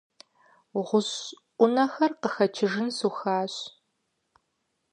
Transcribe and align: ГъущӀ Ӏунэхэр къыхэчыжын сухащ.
ГъущӀ 0.87 1.15
Ӏунэхэр 1.57 2.11
къыхэчыжын 2.21 2.87
сухащ. 2.97 3.53